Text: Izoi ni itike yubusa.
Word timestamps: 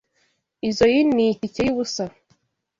Izoi 0.67 0.99
ni 1.13 1.23
itike 1.33 1.61
yubusa. 1.67 2.03